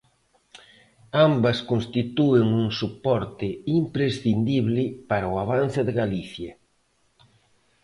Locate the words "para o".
5.09-5.35